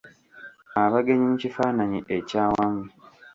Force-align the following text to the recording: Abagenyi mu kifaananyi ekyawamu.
Abagenyi 0.83 1.25
mu 1.31 1.35
kifaananyi 1.41 1.99
ekyawamu. 2.17 2.83